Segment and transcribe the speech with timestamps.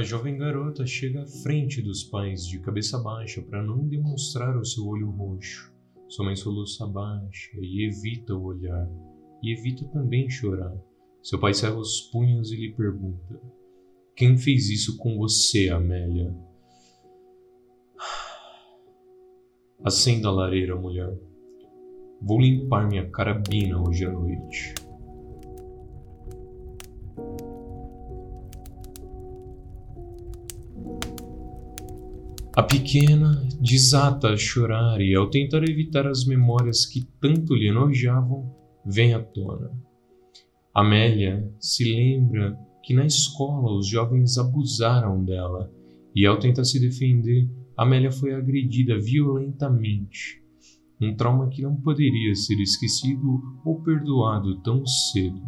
[0.00, 4.64] A jovem garota chega à frente dos pais de cabeça baixa para não demonstrar o
[4.64, 5.70] seu olho roxo.
[6.08, 8.88] Sua mãe soluça baixa e evita o olhar,
[9.42, 10.74] e evita também chorar.
[11.22, 13.38] Seu pai cerra os punhos e lhe pergunta:
[14.16, 16.34] Quem fez isso com você, Amélia?
[19.84, 21.14] Acenda a lareira, mulher.
[22.22, 24.79] Vou limpar minha carabina hoje à noite.
[32.60, 38.54] A pequena desata a chorar e, ao tentar evitar as memórias que tanto lhe enojavam,
[38.84, 39.70] vem à tona.
[40.74, 42.54] Amélia se lembra
[42.84, 45.72] que na escola os jovens abusaram dela
[46.14, 50.42] e, ao tentar se defender, Amélia foi agredida violentamente.
[51.00, 55.40] Um trauma que não poderia ser esquecido ou perdoado tão cedo.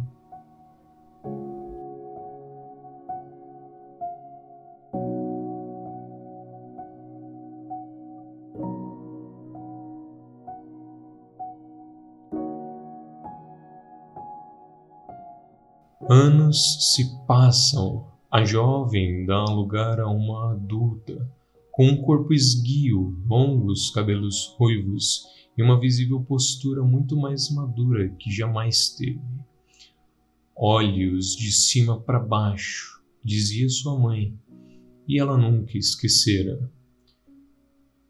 [16.15, 18.05] Anos se passam.
[18.31, 21.27] A jovem dá lugar a uma adulta,
[21.71, 25.23] com um corpo esguio, longos cabelos ruivos
[25.57, 29.23] e uma visível postura muito mais madura que jamais teve.
[30.55, 34.37] Olhos de cima para baixo, dizia sua mãe,
[35.07, 36.71] e ela nunca esquecera.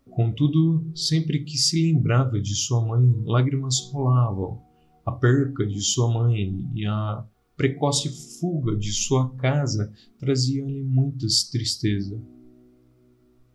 [0.10, 4.62] Contudo, sempre que se lembrava de sua mãe, lágrimas rolavam.
[5.06, 12.22] A perca de sua mãe e a precoce fuga de sua casa trazia-lhe muitas tristeza.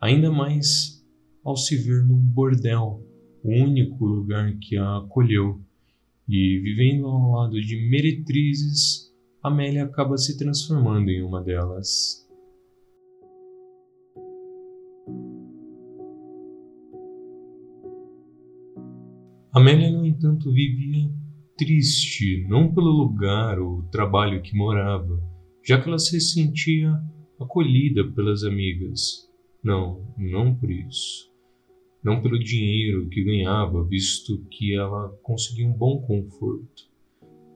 [0.01, 1.05] Ainda mais
[1.45, 3.03] ao se ver num bordel,
[3.43, 5.61] o único lugar que a acolheu,
[6.29, 9.09] e vivendo ao lado de meretrizes,
[9.43, 12.29] Amélia acaba se transformando em uma delas.
[19.53, 21.11] Amélia, no entanto, vivia
[21.59, 25.21] triste, não pelo lugar ou trabalho que morava,
[25.67, 26.95] já que ela se sentia
[27.39, 29.29] acolhida pelas amigas.
[29.63, 31.29] Não, não por isso.
[32.03, 36.89] Não pelo dinheiro que ganhava, visto que ela conseguia um bom conforto.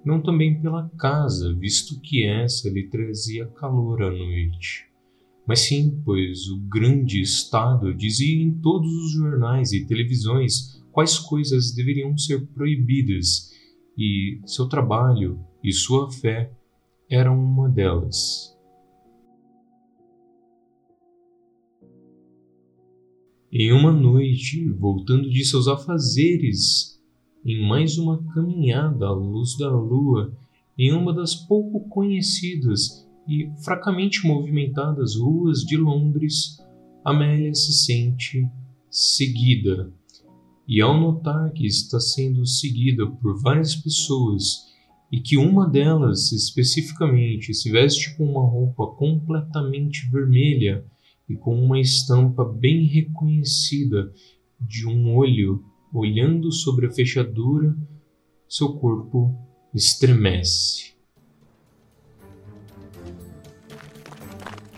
[0.05, 4.85] Não também pela casa, visto que essa lhe trazia calor à noite.
[5.47, 11.73] Mas sim, pois o grande Estado dizia em todos os jornais e televisões quais coisas
[11.73, 13.53] deveriam ser proibidas
[13.97, 16.53] e seu trabalho e sua fé
[17.11, 18.57] eram uma delas.
[23.53, 26.99] Em uma noite, voltando de seus afazeres,
[27.45, 30.35] em mais uma caminhada à luz da lua,
[30.79, 36.57] em uma das pouco conhecidas e fracamente movimentadas ruas de Londres,
[37.05, 38.49] Amélia se sente
[38.91, 39.93] seguida
[40.73, 44.73] e ao notar que está sendo seguida por várias pessoas
[45.13, 50.83] e que uma delas especificamente se veste com uma roupa completamente vermelha
[51.29, 54.11] e com uma estampa bem reconhecida
[54.59, 55.63] de um olho
[55.93, 57.77] olhando sobre a fechadura,
[58.49, 59.39] seu corpo
[59.75, 60.92] estremece.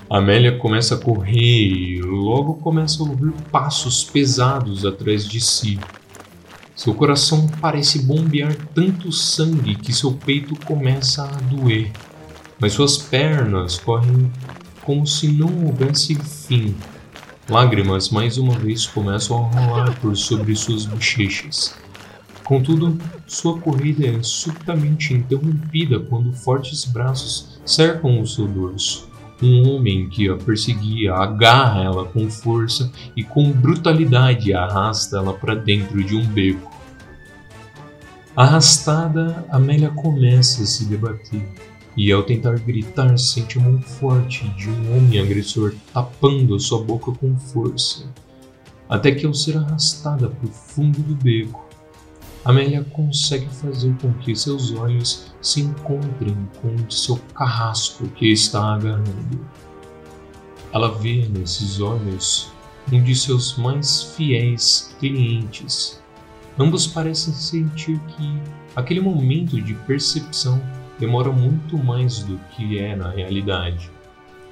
[0.08, 5.78] Amélia começa a correr e logo começa a ouvir passos pesados atrás de si.
[6.76, 11.90] Seu coração parece bombear tanto sangue que seu peito começa a doer,
[12.60, 14.30] mas suas pernas correm
[14.82, 16.74] como se não houvesse fim.
[17.48, 21.74] Lágrimas mais uma vez começam a rolar por sobre suas bochechas.
[22.44, 29.13] Contudo, sua corrida é subitamente interrompida quando fortes braços cercam o seu dorso.
[29.44, 35.54] Um homem que a perseguia agarra ela com força e com brutalidade arrasta ela para
[35.54, 36.72] dentro de um beco.
[38.34, 41.46] Arrastada, Amélia começa a se debater
[41.94, 47.12] e, ao tentar gritar, sente a mão forte de um homem agressor tapando sua boca
[47.12, 48.10] com força,
[48.88, 51.63] até que, ao ser arrastada para o fundo do beco,
[52.44, 58.30] Amélia consegue fazer com que seus olhos se encontrem com o de seu carrasco que
[58.30, 59.40] está agarrando.
[60.70, 62.52] Ela vê nesses olhos
[62.92, 66.02] um de seus mais fiéis clientes.
[66.58, 68.38] Ambos parecem sentir que
[68.76, 70.60] aquele momento de percepção
[70.98, 73.90] demora muito mais do que é na realidade.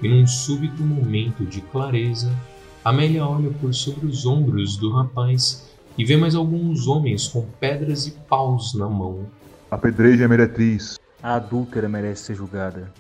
[0.03, 2.35] E num súbito momento de clareza,
[2.83, 8.07] Amélia olha por sobre os ombros do rapaz e vê mais alguns homens com pedras
[8.07, 9.27] e paus na mão.
[9.71, 9.79] A
[10.29, 10.99] meretriz.
[11.23, 12.93] A adúltera merece ser julgada.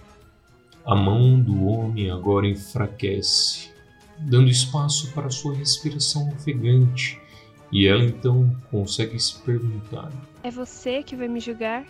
[0.84, 3.70] A mão do homem agora enfraquece,
[4.18, 7.20] dando espaço para sua respiração ofegante,
[7.70, 10.10] e ela então consegue se perguntar:
[10.42, 11.84] É você que vai me julgar?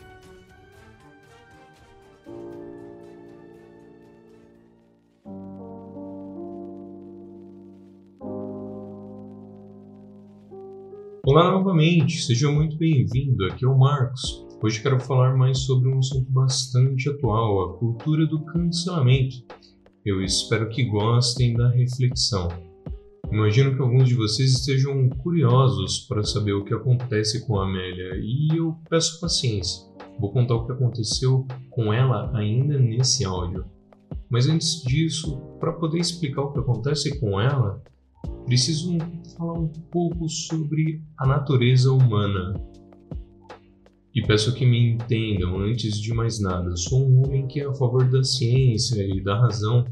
[11.25, 13.45] Olá novamente, seja muito bem-vindo.
[13.45, 14.45] Aqui é o Marcos.
[14.61, 19.37] Hoje quero falar mais sobre um assunto bastante atual, a cultura do cancelamento.
[20.05, 22.49] Eu espero que gostem da reflexão.
[23.31, 28.17] Imagino que alguns de vocês estejam curiosos para saber o que acontece com a Amélia
[28.21, 29.87] e eu peço paciência.
[30.19, 33.65] Vou contar o que aconteceu com ela ainda nesse áudio.
[34.29, 37.81] Mas antes disso, para poder explicar o que acontece com ela,
[38.47, 38.99] preciso
[39.37, 42.55] falar um pouco sobre a natureza humana.
[44.15, 46.77] E peço que me entendam antes de mais nada.
[46.77, 49.87] Sou um homem que é a favor da ciência e da razão.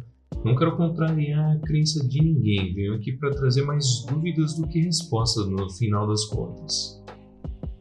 [0.45, 2.75] Não quero contrariar a crença de ninguém.
[2.75, 7.03] Venho aqui para trazer mais dúvidas do que respostas no final das contas.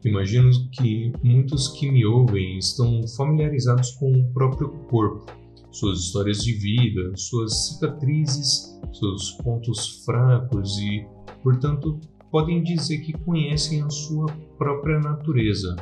[0.02, 5.39] Imagino que muitos que me ouvem estão familiarizados com o próprio corpo
[5.70, 11.06] suas histórias de vida, suas cicatrizes, seus pontos fracos e,
[11.42, 12.00] portanto,
[12.30, 14.26] podem dizer que conhecem a sua
[14.58, 15.76] própria natureza,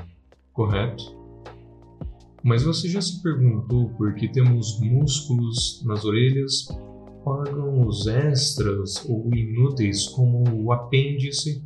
[0.53, 1.17] correto?
[2.43, 6.69] Mas você já se perguntou por que temos músculos nas orelhas,
[7.25, 11.63] órgãos extras ou inúteis como o apêndice,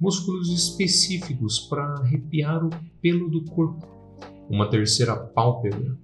[0.00, 2.70] músculos específicos para arrepiar o
[3.00, 3.86] pelo do corpo,
[4.48, 5.96] uma terceira pálpebra,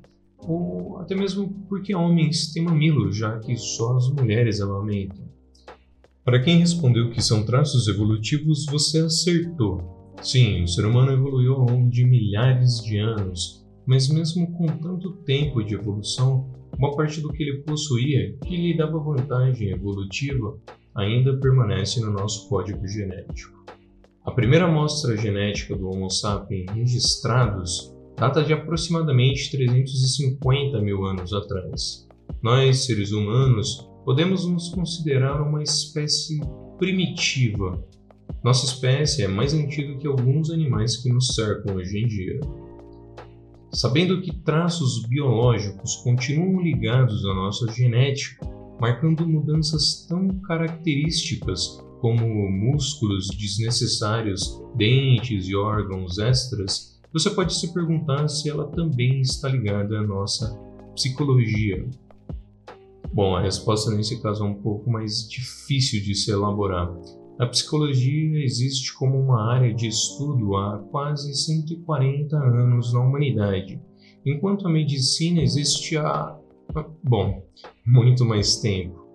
[0.47, 5.29] ou até mesmo porque homens têm mamilo, já que só as mulheres amamentam.
[6.25, 10.15] Para quem respondeu que são traços evolutivos, você acertou.
[10.23, 15.13] Sim, o ser humano evoluiu ao longo de milhares de anos, mas mesmo com tanto
[15.25, 20.59] tempo de evolução, uma parte do que ele possuía, que lhe dava vantagem evolutiva,
[20.95, 23.65] ainda permanece no nosso código genético.
[24.25, 32.07] A primeira amostra genética do Homo sapiens registrados data de aproximadamente 350 mil anos atrás.
[32.43, 36.41] Nós, seres humanos, podemos nos considerar uma espécie
[36.79, 37.83] primitiva.
[38.43, 42.41] Nossa espécie é mais antiga que alguns animais que nos cercam hoje em dia.
[43.73, 48.45] Sabendo que traços biológicos continuam ligados à nossa genética,
[48.81, 58.29] marcando mudanças tão características como músculos desnecessários, dentes e órgãos extras, você pode se perguntar
[58.29, 60.57] se ela também está ligada à nossa
[60.95, 61.89] psicologia.
[63.13, 66.89] Bom, a resposta nesse caso é um pouco mais difícil de se elaborar.
[67.41, 73.81] A psicologia existe como uma área de estudo há quase 140 anos na humanidade,
[74.25, 76.39] enquanto a medicina existe há,
[77.03, 77.43] bom,
[77.85, 79.10] muito mais tempo.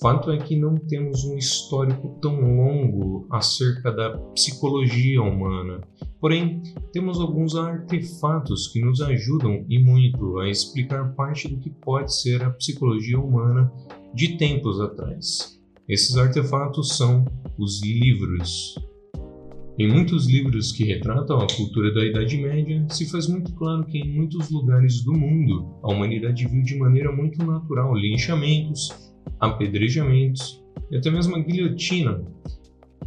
[0.00, 5.80] Fato é que não temos um histórico tão longo acerca da psicologia humana,
[6.20, 6.62] porém
[6.92, 12.42] temos alguns artefatos que nos ajudam e muito a explicar parte do que pode ser
[12.42, 13.72] a psicologia humana
[14.14, 15.58] de tempos atrás.
[15.88, 17.24] Esses artefatos são
[17.58, 18.74] os livros.
[19.78, 23.98] Em muitos livros que retratam a cultura da Idade Média, se faz muito claro que
[23.98, 30.96] em muitos lugares do mundo a humanidade viu de maneira muito natural linchamentos, apedrejamentos e
[30.96, 32.24] até mesmo a guilhotina.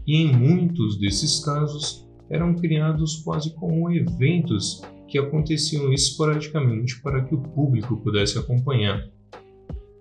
[0.06, 7.34] E em muitos desses casos eram criados quase como eventos que aconteciam esporadicamente para que
[7.34, 9.04] o público pudesse acompanhar.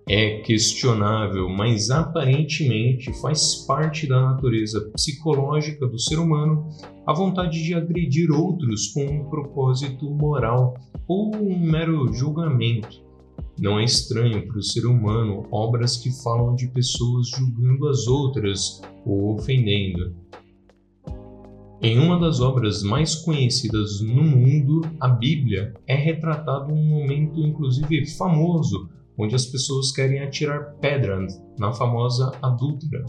[0.07, 6.67] É questionável, mas aparentemente faz parte da natureza psicológica do ser humano
[7.05, 10.75] a vontade de agredir outros com um propósito moral
[11.07, 13.08] ou um mero julgamento.
[13.61, 18.81] Não é estranho para o ser humano obras que falam de pessoas julgando as outras
[19.05, 20.15] ou ofendendo.
[21.81, 28.05] Em uma das obras mais conhecidas no mundo, a Bíblia, é retratado um momento inclusive
[28.17, 33.03] famoso, onde as pessoas querem atirar pedras na famosa adúltera,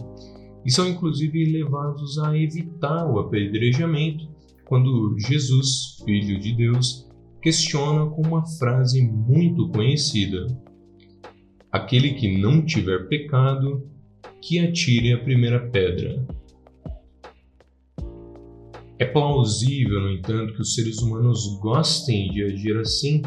[0.65, 4.29] e são inclusive levados a evitar o apedrejamento
[4.67, 7.10] quando Jesus, Filho de Deus,
[7.41, 10.47] questiona com uma frase muito conhecida:
[11.71, 13.89] Aquele que não tiver pecado,
[14.41, 16.27] que atire a primeira pedra.
[18.99, 23.23] É plausível, no entanto, que os seres humanos gostem de agir assim,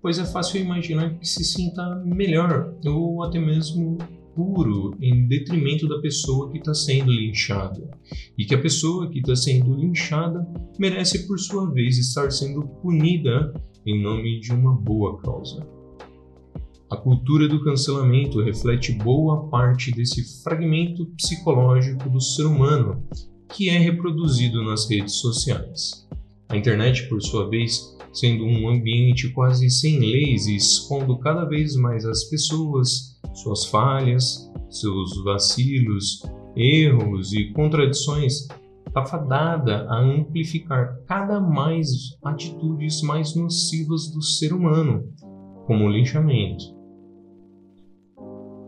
[0.00, 3.98] pois é fácil imaginar que se sinta melhor ou até mesmo
[4.36, 7.90] puro em detrimento da pessoa que está sendo linchada,
[8.36, 10.46] e que a pessoa que está sendo linchada
[10.78, 13.52] merece, por sua vez, estar sendo punida
[13.86, 15.66] em nome de uma boa causa.
[16.90, 23.02] A cultura do cancelamento reflete boa parte desse fragmento psicológico do ser humano
[23.52, 26.06] que é reproduzido nas redes sociais.
[26.48, 31.76] A internet, por sua vez, sendo um ambiente quase sem leis e expondo cada vez
[31.76, 36.22] mais as pessoas, suas falhas, seus vacilos,
[36.56, 38.48] erros e contradições,
[38.86, 45.04] está fadada a amplificar cada mais atitudes mais nocivas do ser humano,
[45.66, 46.76] como o linchamento,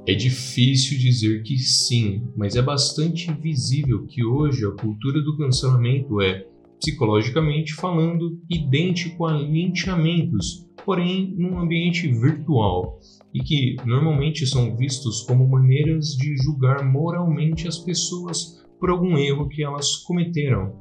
[0.08, 6.22] é difícil dizer que sim, mas é bastante visível que hoje a cultura do cancelamento
[6.22, 6.46] é,
[6.80, 12.99] psicologicamente falando, idêntico a linchamentos, porém num ambiente virtual,
[13.35, 19.50] e que normalmente são vistos como maneiras de julgar moralmente as pessoas por algum erro
[19.50, 20.73] que elas cometeram.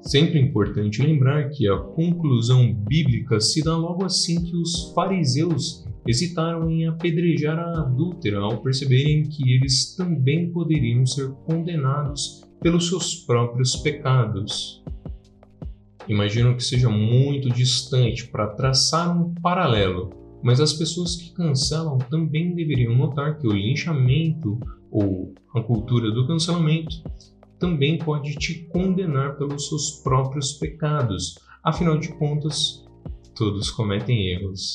[0.00, 5.84] Sempre é importante lembrar que a conclusão bíblica se dá logo assim que os fariseus
[6.06, 13.16] hesitaram em apedrejar a adúltera ao perceberem que eles também poderiam ser condenados pelos seus
[13.26, 14.84] próprios pecados.
[16.08, 20.10] Imagino que seja muito distante para traçar um paralelo,
[20.42, 24.58] mas as pessoas que cancelam também deveriam notar que o linchamento
[24.90, 27.02] ou a cultura do cancelamento
[27.58, 31.38] também pode te condenar pelos seus próprios pecados.
[31.62, 32.84] Afinal de contas,
[33.36, 34.72] todos cometem erros.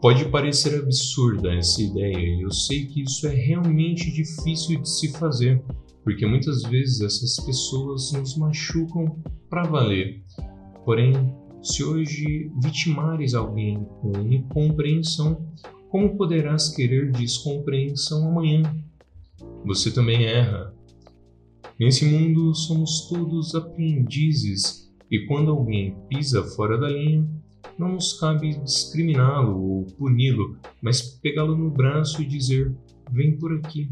[0.00, 5.10] Pode parecer absurda essa ideia, e eu sei que isso é realmente difícil de se
[5.12, 5.64] fazer,
[6.04, 9.18] porque muitas vezes essas pessoas nos machucam
[9.54, 10.20] para valer.
[10.84, 11.12] Porém,
[11.62, 15.48] se hoje vitimares alguém com incompreensão,
[15.90, 18.62] como poderás querer descompreensão amanhã?
[19.64, 20.74] Você também erra.
[21.78, 27.24] Nesse mundo somos todos aprendizes, e quando alguém pisa fora da linha,
[27.78, 32.74] não nos cabe discriminá-lo ou puni-lo, mas pegá-lo no braço e dizer:
[33.12, 33.88] Vem por aqui.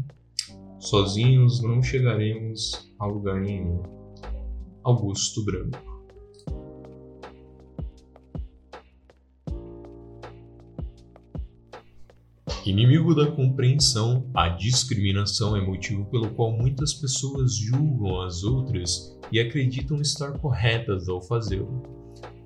[0.77, 3.92] Sozinhos não chegaremos a lugar nenhum.
[4.83, 5.93] Augusto Branco
[12.65, 19.39] Inimigo da compreensão, a discriminação é motivo pelo qual muitas pessoas julgam as outras e
[19.39, 21.83] acreditam estar corretas ao fazê-lo.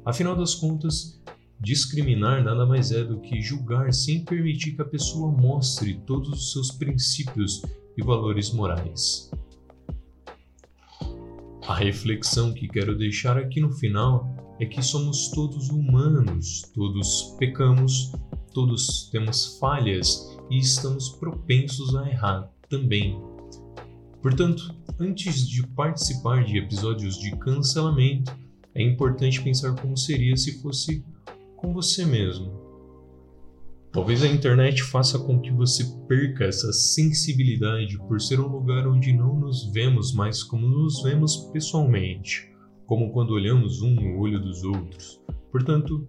[0.04, 1.22] Afinal das contas,
[1.60, 6.52] discriminar nada mais é do que julgar sem permitir que a pessoa mostre todos os
[6.52, 7.62] seus princípios
[7.96, 9.30] e valores morais.
[11.68, 18.14] A reflexão que quero deixar aqui no final é que somos todos humanos, todos pecamos,
[18.54, 23.22] todos temos falhas e estamos propensos a errar também.
[24.22, 28.34] Portanto, antes de participar de episódios de cancelamento,
[28.74, 31.04] é importante pensar como seria se fosse
[31.58, 32.67] com você mesmo.
[33.98, 39.12] Talvez a internet faça com que você perca essa sensibilidade por ser um lugar onde
[39.12, 42.48] não nos vemos mais como nos vemos pessoalmente,
[42.86, 45.20] como quando olhamos um no olho dos outros.
[45.52, 46.08] Portanto,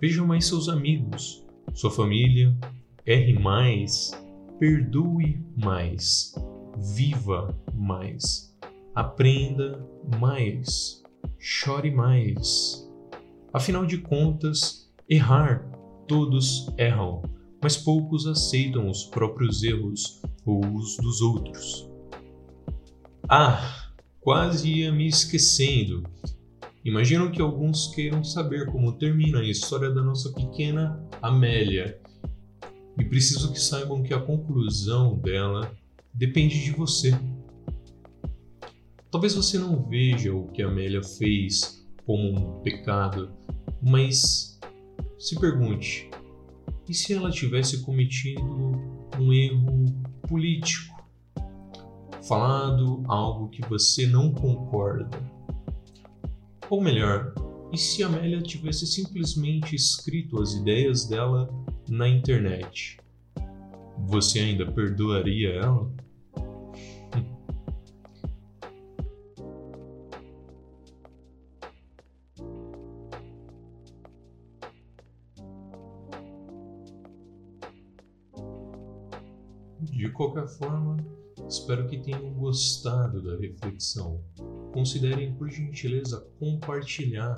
[0.00, 2.56] veja mais seus amigos, sua família,
[3.04, 4.12] erre mais,
[4.58, 6.34] perdoe mais,
[6.94, 8.50] viva mais,
[8.94, 9.86] aprenda
[10.18, 11.02] mais,
[11.38, 12.90] chore mais.
[13.52, 15.75] Afinal de contas, errar,
[16.06, 17.22] todos erram,
[17.62, 21.88] mas poucos aceitam os próprios erros ou os dos outros.
[23.28, 26.04] Ah, quase ia me esquecendo.
[26.84, 32.00] Imagino que alguns queiram saber como termina a história da nossa pequena Amélia.
[32.96, 35.70] E preciso que saibam que a conclusão dela
[36.14, 37.12] depende de você.
[39.10, 43.32] Talvez você não veja o que Amélia fez como um pecado,
[43.82, 44.55] mas
[45.18, 46.10] se pergunte:
[46.88, 48.42] e se ela tivesse cometido
[49.18, 49.86] um erro
[50.28, 50.96] político?
[52.28, 55.18] Falado algo que você não concorda?
[56.68, 57.32] Ou melhor,
[57.72, 61.48] e se Amélia tivesse simplesmente escrito as ideias dela
[61.88, 62.98] na internet?
[64.06, 65.90] Você ainda perdoaria ela?
[80.06, 80.96] De qualquer forma,
[81.48, 84.22] espero que tenham gostado da reflexão
[84.72, 87.34] considerem por gentileza compartilhar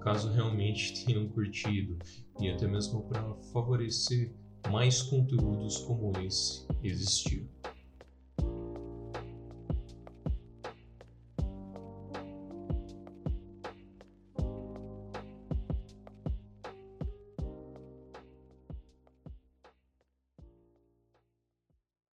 [0.00, 1.98] caso realmente tenham curtido
[2.40, 4.32] e até mesmo para favorecer
[4.70, 7.46] mais conteúdos como esse existir.